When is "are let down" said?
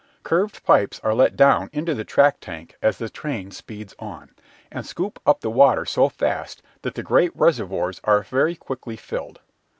1.03-1.69